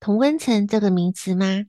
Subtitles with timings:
[0.00, 1.66] 同温层这个名词吗？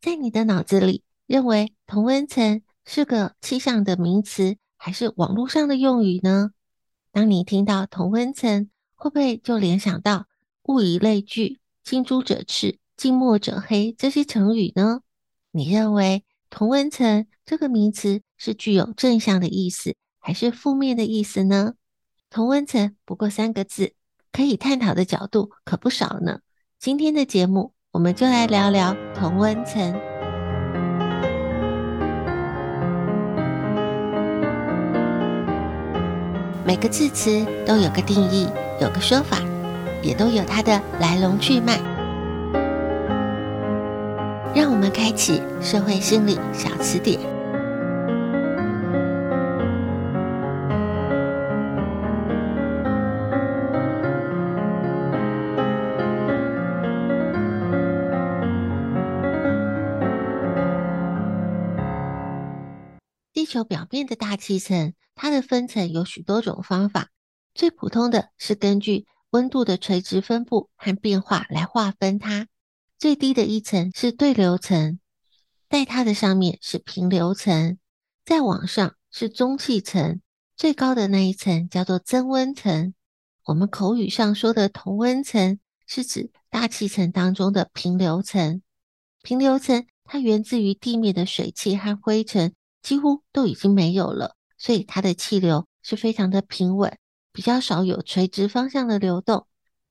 [0.00, 6.52] 在你的脑子里，认为同温层是个气象的名词，还是网络上的用语呢？
[7.12, 10.26] 当你听到同温层，会不会就联想到
[10.62, 15.02] 物以类聚、近朱者赤、近墨者黑这些成语呢？
[15.50, 21.74] 你认为同温层这个名词是具有正向的意思，还是负面的意思呢？
[22.30, 23.92] 同温层不过三个字，
[24.32, 26.40] 可以探讨的角度可不少呢。
[26.78, 29.94] 今天的节目，我们就来聊聊同温层。
[36.64, 38.48] 每个字词都有个定义，
[38.80, 39.38] 有个说法，
[40.02, 41.78] 也都有它的来龙去脉。
[44.52, 47.33] 让我们开启社会心理小词典。
[63.54, 67.10] 球表面的大气层，它的分层有许多种方法。
[67.54, 72.48] 最普通的是根据温度的垂直分布和变化来划分它。
[72.98, 74.98] 最低的一层是对流层，
[75.70, 77.78] 在它的上面是平流层，
[78.24, 80.20] 再往上是中气层，
[80.56, 82.92] 最高的那一层叫做增温层。
[83.44, 88.62] 我们口语上说的同温层，是指大气层当中的平流层。
[89.22, 92.52] 平流层它源自于地面的水汽和灰尘。
[92.84, 96.98] 几乎都已经没有了，所以它的气流是非常的平稳，
[97.32, 99.46] 比较少有垂直方向的流动。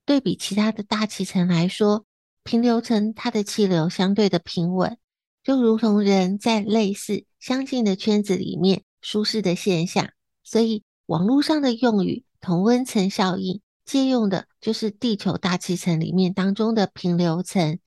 [0.05, 2.05] 对比其他的大气层来说，
[2.43, 4.97] 平流层它的气流相对的平稳，
[5.43, 10.09] 就如同人在类似相近的圈子里面舒适的现象。
[10.43, 17.79] 所以网络上的用语“同温层效应”借用的就是地球大气层里面当中的平流层，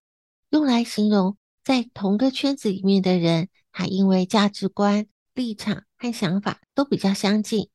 [0.50, 3.48] 用来形容在同个圈子里面的人。
[3.76, 7.68] 还因为价值观、立场和想法都比较相近，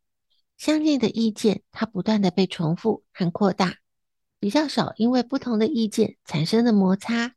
[0.57, 3.75] 相近的意见它不断的被重复和扩大，
[4.39, 7.35] 比较少因为不同的意见产生的摩擦。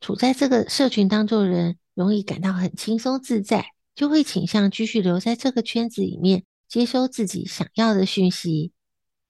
[0.00, 8.72] 处在这个社群当中的人容易感到很轻松自在，就会倾向继续留在这个圈子里面，接收自己想要的讯息。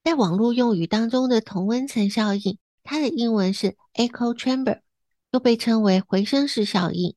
[0.02, 4.80] 在网络用语当中的同温层效应，它的英文是 echo chamber，
[5.32, 7.14] 又被称为回声式效应。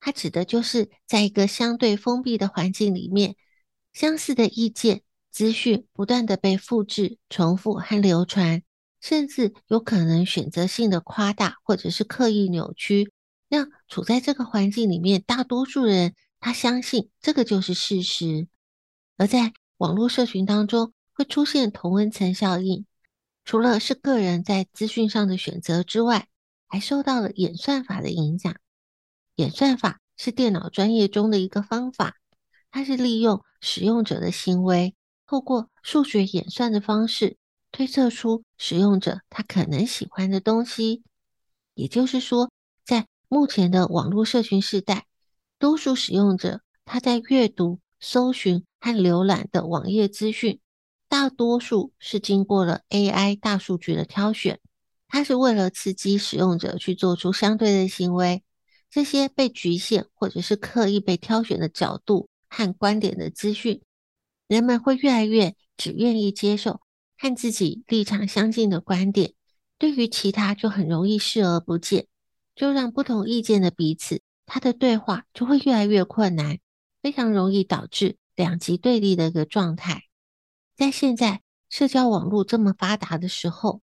[0.00, 3.36] 它指的就是在一个相对封闭的环境里面，
[3.92, 8.62] 相似的意见、资讯不断的被复制、重复和流传，
[9.00, 13.12] 甚至有可能选择性的夸大或者是刻意扭曲，
[13.48, 18.48] 让处在这个环境里面大多数人他相信这个就是事实。
[19.18, 22.86] 而在网络社群当中会出现同温层效应，
[23.44, 26.28] 除了是个人在资讯上的选择之外，
[26.66, 28.56] 还受到了演算法的影响。
[29.40, 32.16] 演算法是电脑专业中的一个方法，
[32.70, 34.94] 它是利用使用者的行为，
[35.26, 37.38] 透过数学演算的方式
[37.72, 41.02] 推测出使用者他可能喜欢的东西。
[41.72, 42.50] 也就是说，
[42.84, 45.06] 在目前的网络社群时代，
[45.58, 50.60] 多数使用者他在阅读、搜寻和浏览的网页资讯，
[51.08, 54.60] 大多数是经过了 AI 大数据的挑选，
[55.08, 58.42] 它是为了刺激使用者去做出相对的行为。
[58.90, 63.80] 这些被局限或者是刻意被挑选的角度和观点的资讯，
[64.48, 66.80] 人们会越来越只愿意接受
[67.16, 69.34] 和自己立场相近的观点，
[69.78, 72.08] 对于其他就很容易视而不见，
[72.56, 76.58] 就让不同意见的彼此，他的对话就会越来越困难，
[77.00, 80.02] 非常容易导致两极对立的一个状态。
[80.76, 83.82] 在现在社交网络这么发达的时候，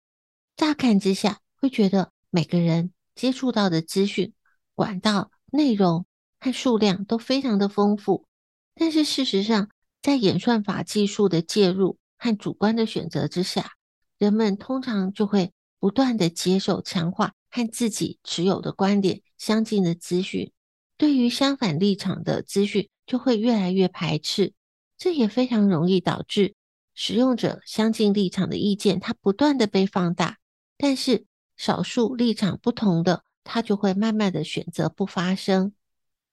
[0.57, 4.33] 乍看之下会觉得每个人接触到的资讯。
[4.75, 6.07] 管道、内容
[6.41, 8.27] 和数量都非常的丰富，
[8.75, 9.71] 但是事实上，
[10.03, 13.73] 在演算法技术的介入和主观的选择之下，
[14.19, 20.53] 人们通常就会不断的接受强化和自己持有的观点相近的资讯，
[20.97, 24.55] 对于相反立场的资讯就会越来越排斥，
[24.99, 26.55] 这也非常容易导致
[26.95, 30.39] 使用者相近立场的意见它不断的被放大，
[30.77, 31.27] 但是
[31.57, 33.23] 少数立场不同的。
[33.45, 35.73] 他就会慢慢的选择不发声，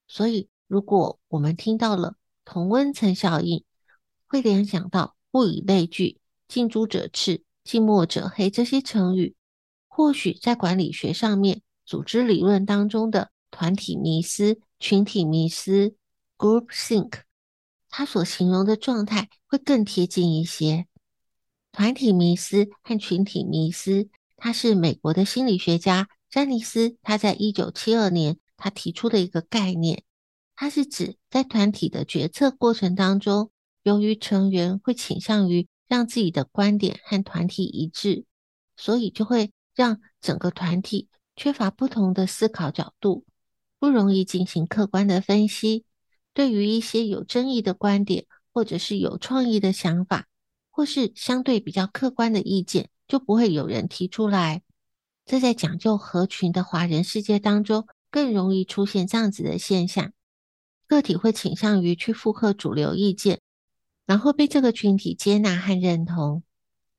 [0.08, 2.16] 所以如果我们听到了
[2.46, 3.64] 同温层效应，
[4.28, 9.36] 会联想到物以类聚、近朱者赤、近墨者黑这些成语，
[9.88, 15.96] 或许在管理学上面、组织理论当中的团体迷思、群体迷思
[16.38, 17.22] （groupthink），
[17.90, 20.88] 它所形容的状态会更贴近一些。
[21.74, 26.08] 团体迷思和群体迷思，它是美国的心理学家。
[26.32, 30.04] 詹尼斯他在一九七二年，他提出的一个概念，
[30.56, 33.52] 它是指在团体的决策过程当中，
[33.84, 38.24] 由于成员会倾向于让自己的观点和团体一致，
[38.78, 43.26] 所以就会让整个团体缺乏不同的思考角度，
[43.78, 45.84] 不容易进行客观的分析。
[46.34, 50.28] 对于一些有争议的观点，或者是有创意的想法，
[50.70, 54.62] 或是相对比较客观的意见，就不会有人提出来。
[55.26, 60.12] 这在讲究合群的华人世界当中，更容易出现这样子的现象。
[60.88, 63.40] 个体会倾向于去附和主流意见，
[64.06, 66.44] 然后被这个群体接纳和认同。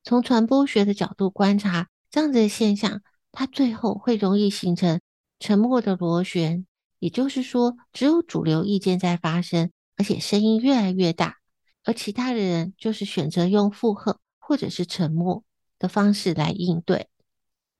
[0.02, 3.02] 从传播学的角度观察，这样子的现象，
[3.32, 5.00] 它最后会容易形成
[5.38, 6.66] 沉默的螺旋。
[6.98, 11.36] 也就是说，只有主流意见在发生，而且声音越来越大，
[11.84, 15.44] 而其他的人就是选择用附和或者是沉默
[15.78, 17.08] 的方式来应对。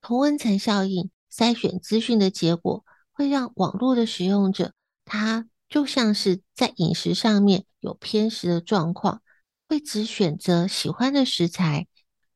[0.03, 2.83] 同温层效应筛选资讯的结果，
[3.13, 4.73] 会让网络的使用者，
[5.05, 9.21] 他就像是在饮食上面有偏食的状况，
[9.69, 11.87] 会只选择喜欢的食材。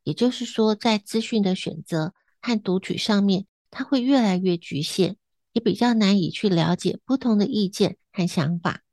[0.03, 5.17] 也就是说，在资讯的选择和读取上面，它会越来越局限，
[5.51, 8.83] 也比较难以去了解不同的意见和想法。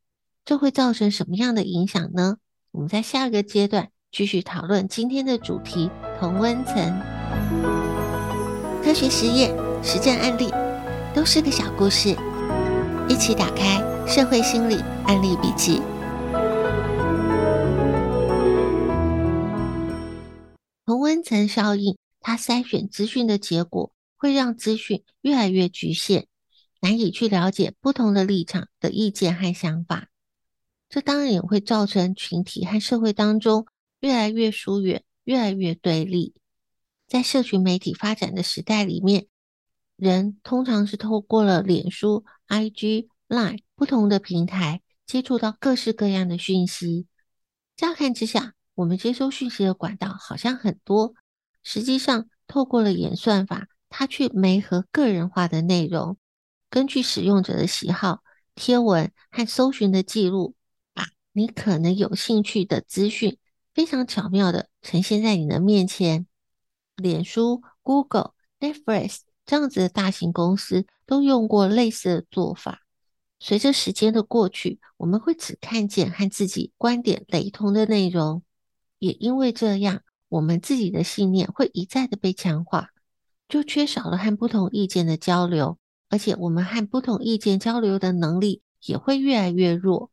[0.44, 2.38] 这会造成什么样的影响呢？
[2.72, 5.88] 我们在下个阶段继续讨论今天的主题：
[6.18, 7.93] 同温层。
[8.84, 9.48] 科学实验、
[9.82, 10.50] 实战案例
[11.14, 12.10] 都是个小故事，
[13.08, 14.74] 一起打开《社会心理
[15.06, 15.78] 案例笔记》。
[20.84, 26.26] 同温层效应，它筛选资讯的结果，会让资讯越来越局限，
[26.82, 30.08] 难以去了解不同的立场的意见和想法。
[30.90, 33.66] 这当然也会造成群体和社会当中
[34.00, 36.34] 越来越疏远，越来越对立。
[37.06, 39.26] 在社群媒体发展的时代里面，
[39.96, 47.06] 人通常是透过了脸书、IG、Line 不同的平台接触到各式各样的讯息。
[47.76, 51.14] 乍看之下，我们接收讯息的管道好像很多，
[51.62, 56.16] 实际上透过了演算法，它去媒合个人化的内容，
[56.70, 58.22] 根据使用者的喜好、
[58.54, 60.54] 贴文和搜寻的记录，
[60.92, 63.38] 把你可能有兴趣的资讯
[63.74, 66.26] 非常巧妙地呈现在你的面前。
[66.96, 72.80] 脸书、Google、Netflix 这样子的大型公司都用过类似的做法。
[73.40, 78.42] 随着时间的过去，我们会只看见和自己观点雷同的内容，
[78.98, 82.88] 也因为这样，我们自己的信念会一再的被强化，
[83.48, 90.10] 就缺少了和不同意见的交流，而且我们和不同意见交流的能力也会越来越弱。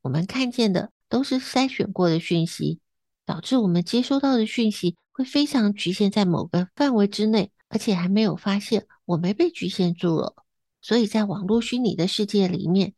[0.00, 2.80] 我们看见的都是筛选过的讯息，
[3.24, 4.96] 导致我们接收到的讯息。
[5.12, 10.34] 会非常局限在某个范围之内，而且还没有发现我没被局限住了。
[10.80, 12.94] 所以在网络虚拟的世界里面，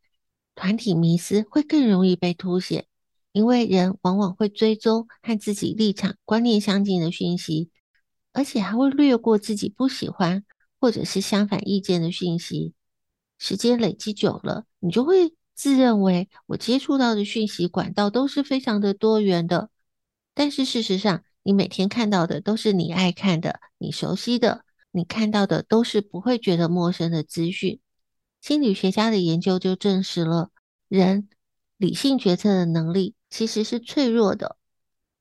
[0.55, 2.87] 团体迷思会更容易被凸显，
[3.33, 7.71] 因为人往往会追踪和自己立场观念相近的讯息，
[8.33, 10.45] 而且还会略过自己不喜欢
[10.81, 12.73] 或者是相反意见的讯息。
[13.39, 19.69] 时间累积久了，你就会自认为我接触到的讯息管道都是非常的多元的，
[20.33, 27.79] 但是事实上，你每天看到的都是你爱看的、你熟悉的，你看到的都是不会觉得陌生的资讯。
[28.41, 30.51] 心理学家的研究就证实了，
[30.89, 31.29] 人
[31.77, 34.57] 理性决策的能力其实是脆弱的。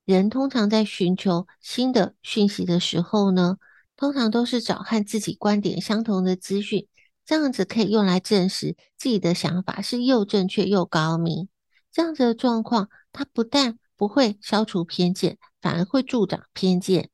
[0.06, 3.58] 人通常在寻求新的讯息的时候呢，
[3.96, 6.86] 通常都是找和自己观点相同的资讯，
[7.26, 11.48] 这样子可以用来证实自己的想法是又正确又高明。
[11.92, 17.08] 这样子的状况，它不但不会消除偏见，反而会助长偏见。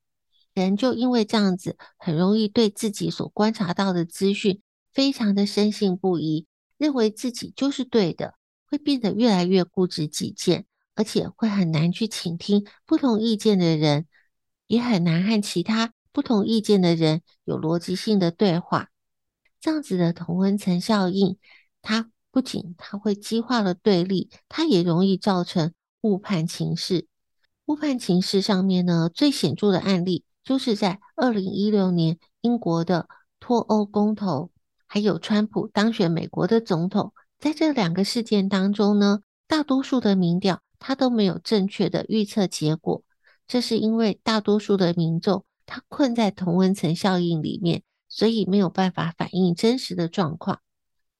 [0.53, 6.45] 人就因为这样子，很容易对自己所观察到的资讯非常的深信不疑，
[6.77, 8.33] 认为自己就是对的，
[8.67, 10.65] 会变得越来越固执己见，
[10.95, 14.05] 而且会很难去倾听不同意见的人，
[14.67, 18.89] 也很难和其他不同意见的人有逻辑性的对话。
[19.61, 21.37] 这样子的同温层效应，
[21.81, 27.07] 它不仅它会激化了对立，它也容易造成误判情势。
[27.71, 30.25] 误判情势上面呢，最显著的案例。
[30.43, 33.07] 就是在二零一六年英国的
[33.39, 34.51] 脱欧公投，
[34.87, 43.03] 还有川普当选美国的总统，在这两个事件当中呢，大多数的民调他都没有正确的预测结果。
[43.47, 50.59] 这是因为大多数的民众他困在同温层效应里面，所以没有办法反映真实的状况。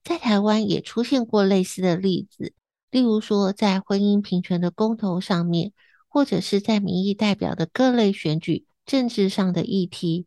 [0.03, 2.53] 在台湾也出现过类似的例子，
[2.89, 5.72] 例如说在婚姻平权的公投上面，
[6.11, 8.67] 或者是在民意代表的各类选举。
[8.83, 10.25] 政治上的议题，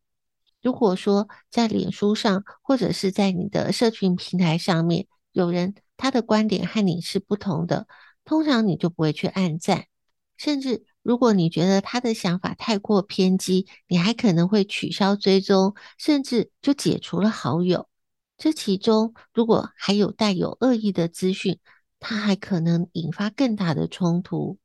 [0.63, 7.89] 如果说在脸书上或者是在你的社群平台上面，有人他的观点和你是不同的，
[8.25, 9.87] 通常你就不会去按赞，
[10.39, 17.89] 甚至如果你觉得他的想法太过偏激，你还可能会取消追踪，甚至就解除了好友。
[18.39, 21.59] 这其中如果还有带有恶意的资讯，
[21.99, 24.59] 它还可能引发更大的冲突。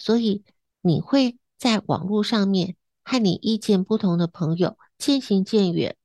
[0.00, 0.42] 所以
[0.80, 2.74] 你会在网络上面。
[3.02, 5.96] 和你意见不同的朋友渐行渐远，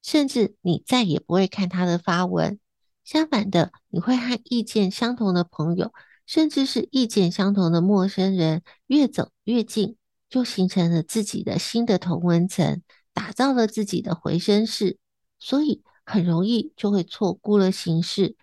[0.00, 2.60] 甚至你再也不会看他的发文。
[3.02, 5.92] 相反的，你会和意见相同的朋友，
[6.24, 9.96] 甚至是意见相同的陌生人越走越近，
[10.28, 12.80] 就形成了自己的新的同温层，
[13.12, 14.98] 打造了自己的回声室。
[15.40, 18.36] 所以很容易就会错估了形势，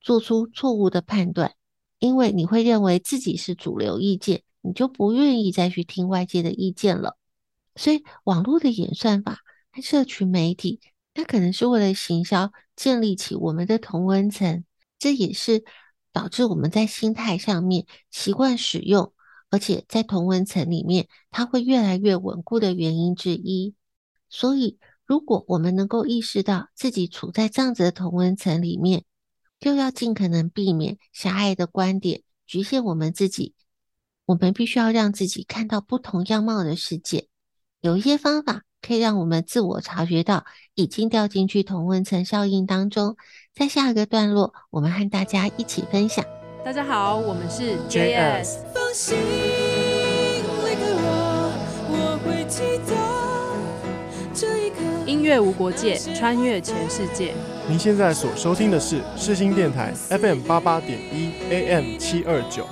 [0.00, 1.54] 做出错误的判断，
[2.00, 7.16] 因为你会认为自己是主流意见，你就不愿意再去听外界的意见了。
[7.76, 9.38] 所以，网络的演算法
[9.72, 10.80] 和社群媒体，
[11.14, 14.64] 它可能是为了行销，建立起我们的同温层，
[14.98, 15.64] 这也是
[16.12, 19.12] 导致我们在心态上面习惯使用，
[19.50, 23.74] 而且在同温层里面，它会越来越稳固的原因之一。
[24.28, 29.04] 所以，如果我们能够意识到自己处在这样子的同温层里面，
[29.58, 33.54] 就要尽可能避免狭隘的观点局限我们自己。
[34.30, 37.26] 我们必须要让自己看到不同样貌的世界。
[37.80, 40.44] 有一些方法可以让我们自我察觉到
[40.76, 43.16] 已经掉进去同温层效应当中。
[43.52, 46.24] 在下一个段落，我们和大家一起分享。
[46.64, 48.58] 大家好，我们是 JS。
[55.06, 57.34] 音乐无国界，穿越全世界。
[57.68, 62.64] 您现在所收听的是世新电台 FM 八八点一 AM 七二九。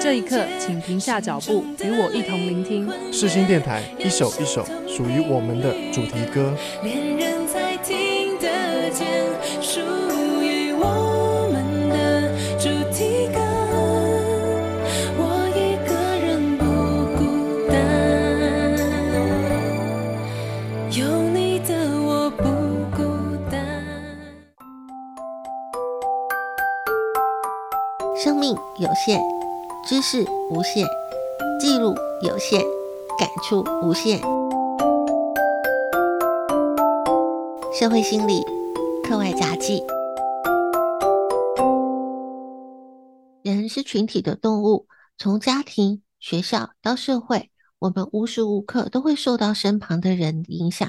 [0.00, 6.56] 这一刻，请停下脚步，与我一同聆听世新电台一首一首属于我们的主题歌。
[29.88, 30.86] 知识无限，
[31.58, 32.60] 记录有限，
[33.18, 34.20] 感触无限。
[37.72, 38.44] 社会心理
[39.02, 39.82] 课外杂记：
[43.42, 50.86] 人是群体的动物，从家庭、学校到社会，我们无时无刻都会受到身旁的人影响。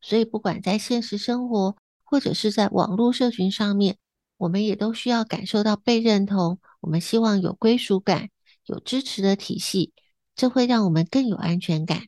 [0.00, 3.98] 所以，不管在现实生活，或者是在网络社群上面，
[4.40, 6.60] 我们也都需要感受到被认同。
[6.80, 8.30] 我们希望有归属感，
[8.64, 9.92] 有支持的体系，
[10.34, 12.06] 这会让我们更有安全感。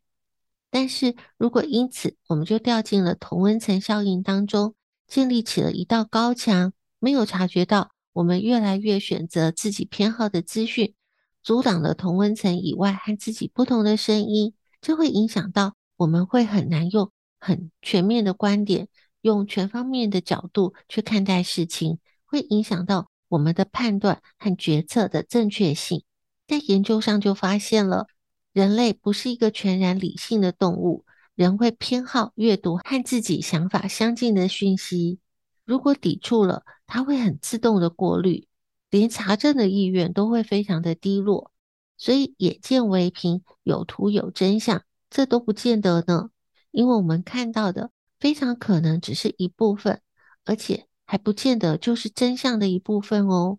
[0.71, 4.75] 但是如果因此我们就掉进了同温层效应当中，
[5.07, 10.95] 建立起了一道高墙，没有察觉到我们越来越选择自己偏好的资讯，
[11.43, 18.89] 阻挡了同温层以外和自己不同的声音，这会影响到我们会很难用很全面的观点，
[19.21, 21.99] 用全方面的角度去看待事情，
[22.33, 23.11] 会影响到。
[23.29, 26.05] 我们的判断和决策的正确性，
[26.47, 28.07] 在研究上就发现了，
[28.53, 35.19] 人类不是一个全然理性的动物，人会偏好阅读和自己想法相近的讯息。
[35.65, 38.47] 如果抵触了，他会很自动的过滤，
[38.91, 41.51] 连查证的意愿都会非常的低落。
[41.97, 46.29] 所以眼见为凭，有图有真相，这都不见得呢。
[46.71, 50.03] 因为我们看到的非常可能只是一部分，
[50.45, 53.59] 而且还不见得就是真相的一部分哦。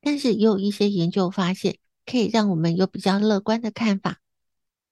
[0.00, 4.20] 但是也有一些研究发现，可以让我们有比较乐观的看法。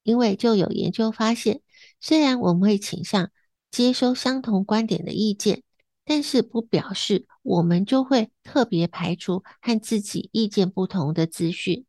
[0.03, 1.61] 因为就有研究发现，
[2.01, 3.31] 虽然我们会倾向
[3.71, 5.63] 接收相同观点的意见。
[6.03, 11.85] 但是不表示我们就会特别排除和自己意见不同的资讯，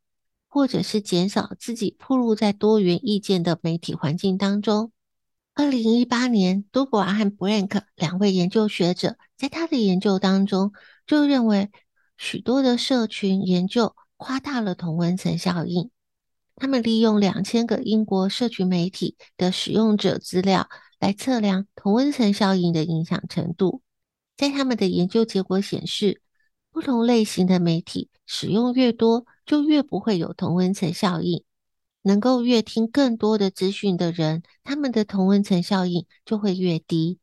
[0.46, 4.92] 或者是减少自己暴露在多元意见的媒体环境当中。
[5.54, 10.72] 二零一八年，杜博尔和布兰克两位研究学者在他的研究当中
[11.06, 11.70] 就认为，
[12.16, 15.90] 许多的社群研究夸大了同温层效应。
[16.56, 20.68] 他们利用两千个英国社群媒体的使用者资料
[20.98, 23.82] 来测量同温层效应的影响程度。
[24.38, 26.22] 在他们的研究结果显示，
[26.70, 31.44] 不同类型的媒体使用越多，就越不会有同温层效应。
[32.02, 37.18] 能够越听更多的资讯的人，他们的同温层效应就会越低。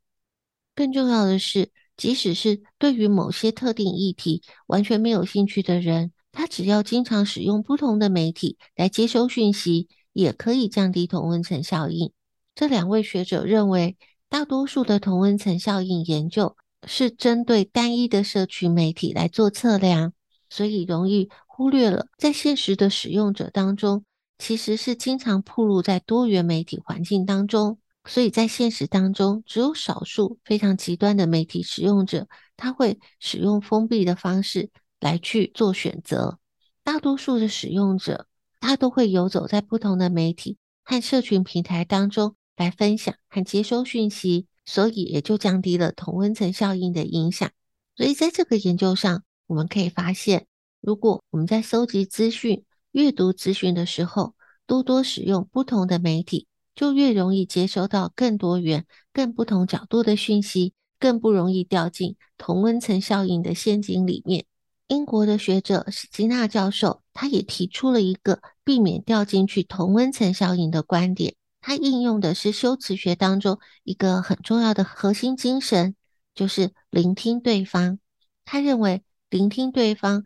[0.75, 12.11] 更重要的是，即使是对于某些特定议题完全没有兴趣的人，他只要经常使用不同的媒体来接收讯息，也可以降低同温层效应。
[12.55, 13.97] 这两位学者认为，
[14.29, 16.55] 大多数的同温层效应研究，
[16.87, 20.13] 是针对单一的社群媒体来做测量，
[20.49, 24.05] 所以容易忽略了在现实的使用者当中，
[24.39, 27.77] 其实是经常暴露在多元媒体环境当中。
[28.05, 32.27] 所以在现实当中，只有少数非常极端的媒体使用者，
[32.57, 36.39] 他会使用封闭的方式来去做选择。
[36.83, 38.25] 大多数的使用者，
[38.59, 44.47] 他都会游走在不同的媒体和社群平台当中来分享和接收讯息。
[44.65, 47.49] 所以也就降低了同温层效应的影响。
[47.95, 50.45] 所以在这个研究上，我们可以发现，
[50.79, 54.33] 如果我们在搜集资讯、阅读资讯的时候，
[54.65, 64.45] 多多使用不同的媒体，就越容易接收到更多元、更不同角度的讯息，更不容易掉进同温层效应的陷阱里面。
[64.87, 71.35] 英国的学者史基纳教授，他也提出了一个避免掉进去同温层效应的观点。
[71.61, 75.95] 他应用的是修辞学当中一个很重要的核心精神，
[76.33, 77.99] 就是聆听对方。
[78.45, 80.25] 他认为，聆听对方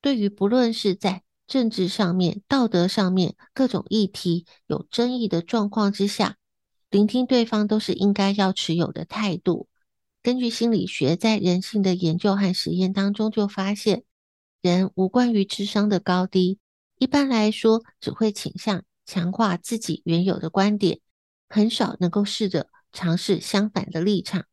[0.00, 6.36] 对于不论是在政治上面、道德上面各种议题有争议的状况之下，
[6.90, 9.68] 聆听对方都是应该要持有的态度。
[10.22, 14.04] 根据心理学在人性的研究和实验当中就发现，
[14.62, 16.58] 人无关于智商的高低，
[16.98, 18.84] 一般来说只会倾向。
[19.06, 21.00] 强化自己原有的观点，
[21.50, 24.46] 很少能够试着尝试相反的立场。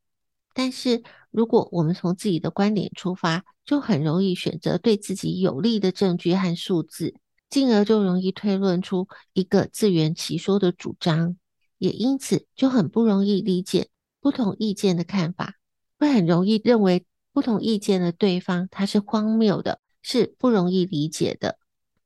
[0.54, 7.16] 但是，如果我们从自己的观点出发，就很容易选择对自己有利的证据和数字，
[7.50, 11.36] 进而就容易推论出一个自圆其说的主张，
[11.78, 15.56] 也因此就很不容易理解不同意见的看法，
[15.98, 21.58] 会很容易认为不同意见的对方他是荒谬的，是不容易理解的。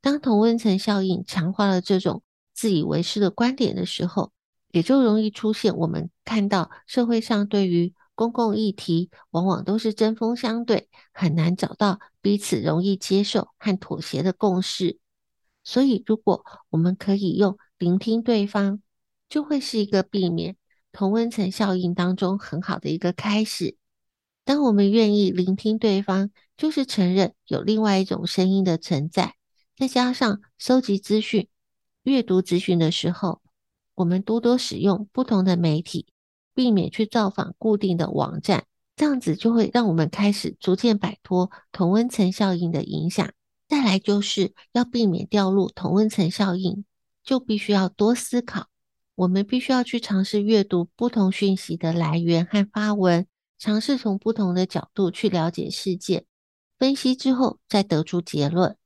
[0.01, 2.21] 当同温层效应强化了这种。
[2.57, 4.31] 自以为是的观点的时候，
[4.71, 14.97] 也就容易出现我们看到社会上对于公共议题往往都是针锋相对，很难找到彼此容易接受和妥协的共识。
[15.63, 18.81] 所以，如果我们可以用聆听对方，
[19.27, 20.55] 就会是一个避免
[20.91, 23.75] 同温层效应当中很好的一个开始。
[24.43, 29.35] 当我们愿意聆听对方，就是承认有另外一种声音的存在，
[29.75, 31.49] 再加上搜集资讯。
[32.03, 33.41] 阅读资讯的时候，
[33.95, 36.05] 我们多多使用不同的媒体，
[36.55, 38.65] 避免去造访固定的网站，
[38.95, 43.29] 这样子就会让我们开始逐渐摆脱同温层效应的影响。
[43.67, 46.85] 再来就是要避免掉入同温层效应，
[47.23, 48.67] 就必须要多思考。
[49.15, 56.25] 我们必须要去尝试阅读不同讯息的来源和发文，尝试从不同的角度去了解事件，
[56.77, 58.77] 分析之后再得出结论。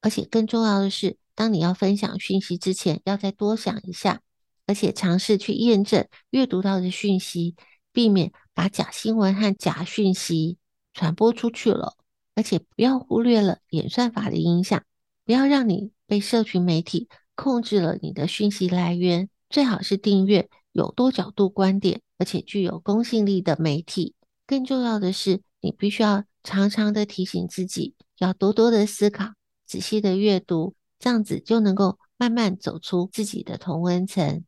[0.00, 4.20] 而且更重要的是，当你要分享讯息之前，要再多想一下，
[4.68, 7.56] 而且尝试去验证阅读到的讯息，
[7.92, 10.58] 避免把假新闻和假讯息
[10.94, 11.96] 传播出去了。
[12.36, 14.84] 而且不要忽略了演算法的影响，
[15.24, 19.28] 不要让你被社群媒体控制了你的讯息来源。
[19.50, 24.14] 最好是订阅有多角度观点，而且具有公信力的媒体。
[24.46, 29.32] 更重要的是，你必须要常常的提醒自己，要多多的思考，
[29.66, 30.74] 仔细的阅读。
[31.00, 34.44] 这样子就能够慢慢走出自己的同温层，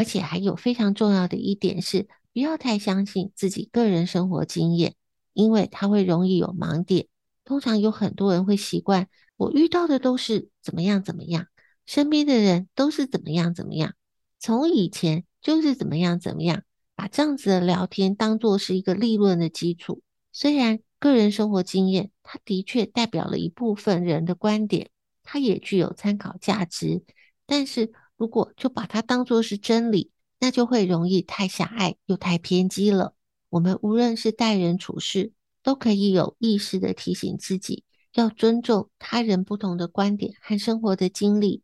[0.00, 4.94] 而且还有非常重要的一点是，不要太相信自己个人生活经验，
[5.34, 7.06] 因为它会容易有盲点。
[7.44, 11.48] 通常有很多人会习惯，我遇到的都是怎么样怎么样，
[11.84, 13.92] 身边的人都是怎么样怎么样，
[14.38, 16.62] 从以前就是怎么样怎么样，
[16.96, 20.00] 把这样子的聊天当作是一个立论的基础。
[20.32, 24.88] 虽然个人生活经验，它的确代表了一部分人的观点，
[25.22, 27.04] 它也具有参考价值，
[27.44, 33.14] 但是，如果就把它当作是真理，那就会容易太狭隘又太偏激了。
[33.48, 41.62] 我们无论是待人处事，都可以有意识地提醒自己，要尊重他人不同的观点和生活的经历，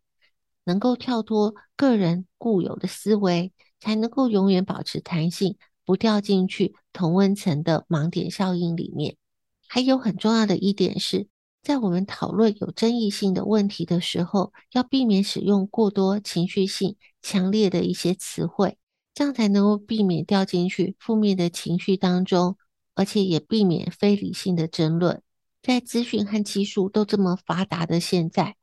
[0.64, 9.18] 能够跳脱个人固有的思维，才能够永远保持弹性，不掉进去同温层的盲点效应里面。
[9.68, 11.28] 还有很重要的一点是，
[11.66, 18.78] 在我们讨论有争议性的问题的时候，要避免使用过多情绪性强烈的一些词汇，
[19.12, 22.56] 这样才能够避免掉进去负面的情绪当中，
[22.94, 25.20] 而且也避免非理性的争论。
[25.60, 28.54] 在资讯和技术都这么发达的现在，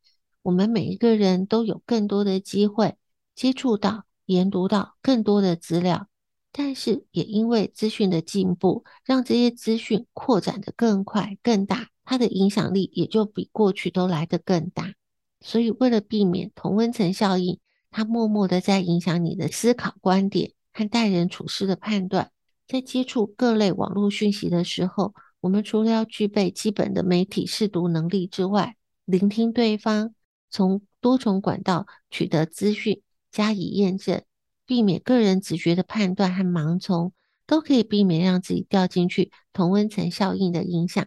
[0.42, 2.96] 我们每一个人都有更多的机会
[3.36, 6.08] 接触到、研读到更多的资料，
[6.54, 11.90] 但是也因为资讯的进步，让这些资讯扩展得更快、更大。
[12.06, 14.94] 它的影响力也就比过去都来得更大，
[15.42, 17.60] 所以为了避免同温层效应，
[17.92, 22.32] 它默默的在影响你的思考观点和待人处事的判断。
[22.68, 30.16] 在接触各类网络讯息的时候，我们除了要具备基本的媒体试读能力之外，聆听对方，
[30.50, 34.24] 从多重管道取得资讯加以验证，
[34.66, 37.12] 避免个人直觉的判断和盲从，
[37.46, 41.06] 都可以避免让自己掉进去同温层效应的影响。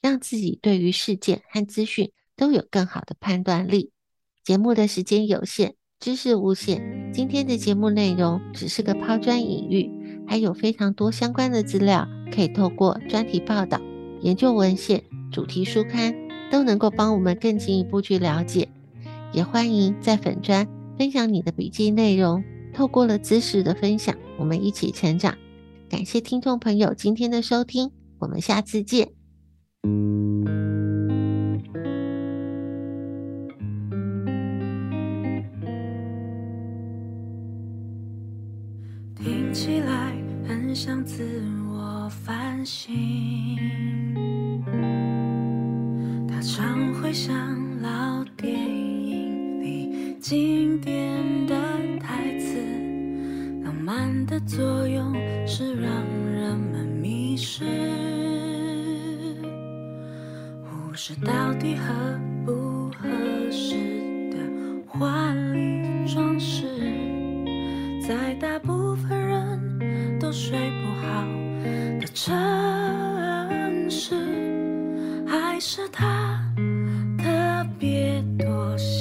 [0.00, 3.92] 让自己对于事件和资讯都有更好的判断力。
[4.42, 7.10] 节目的时间有限，知识无限。
[7.12, 9.90] 今天的节目内容只是个抛砖引玉，
[10.26, 13.80] 还有非常多相关的资料可以透过专题报道、
[14.22, 16.14] 研究文献、主题书刊
[16.50, 18.68] 都能够帮我们更进一步去了解。
[19.32, 20.66] 也欢迎在粉专
[20.98, 25.36] 分享你的笔记内容，透过了知识的分享，我们一起成长。
[25.88, 29.19] 感谢听众朋友今天的收听，我们下次见。
[29.82, 30.39] 听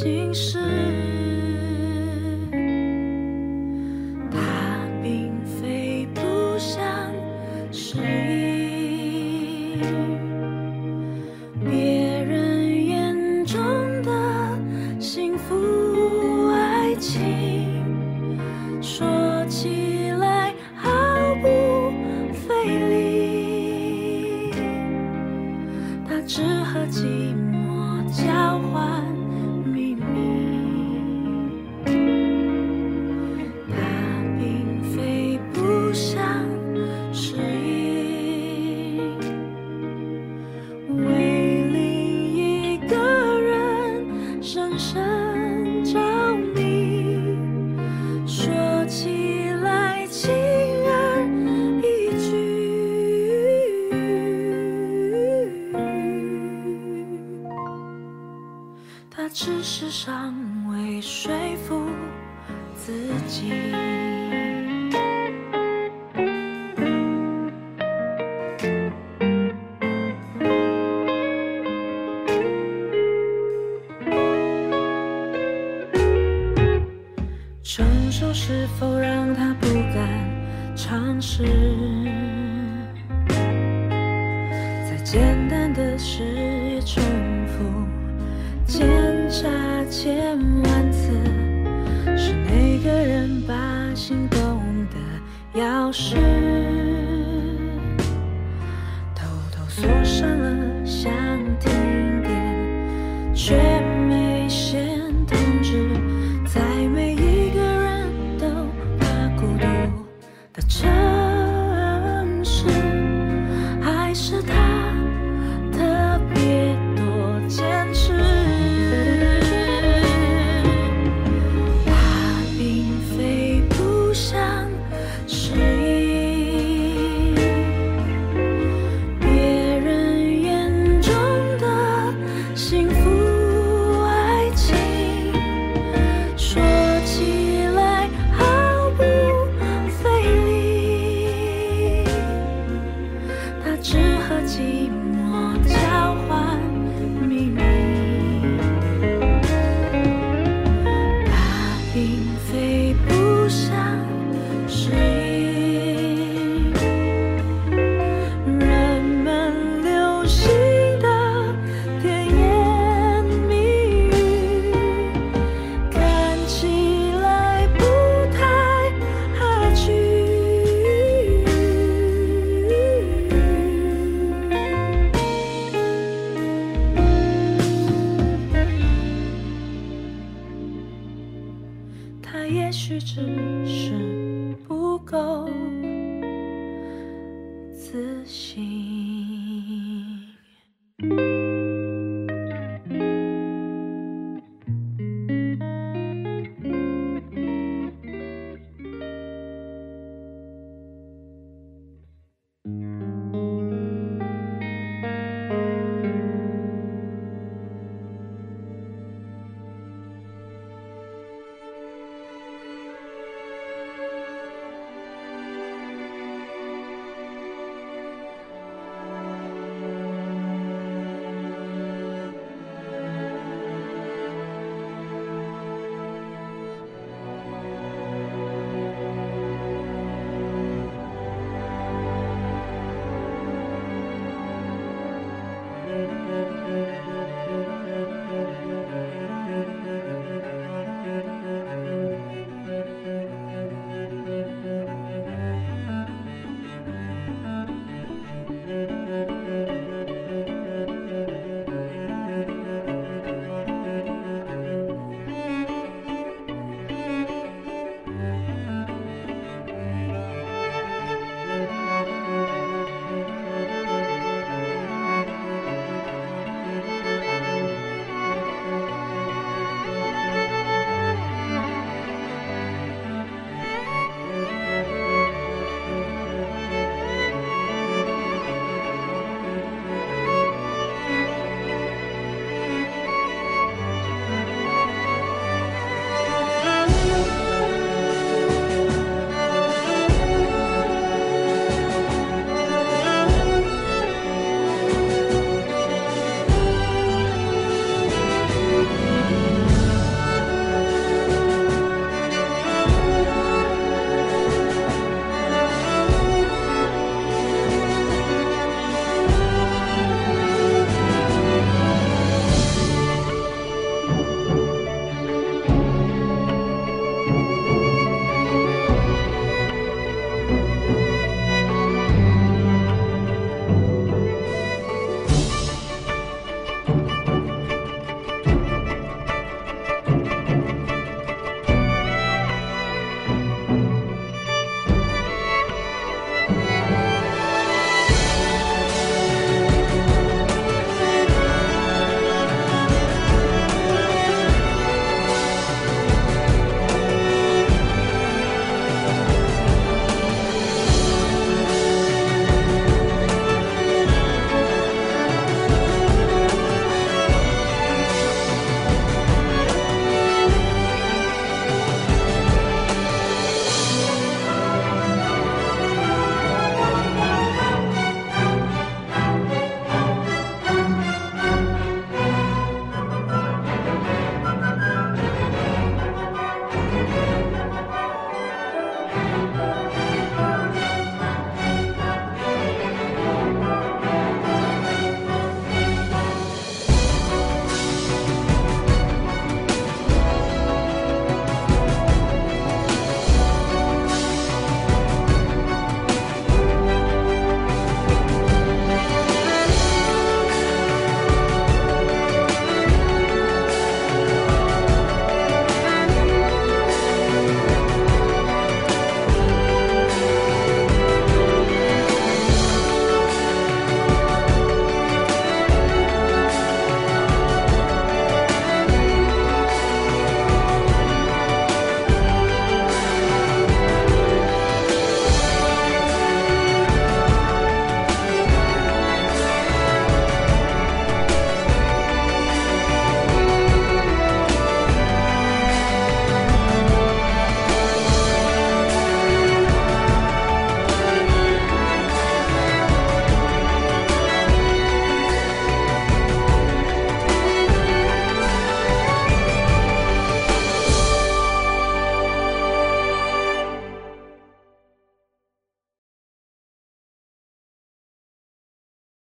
[0.09, 0.88] 心事？
[59.31, 60.33] 只是尚
[60.67, 61.31] 未说
[61.67, 61.87] 服
[62.75, 62.91] 自
[63.27, 64.18] 己。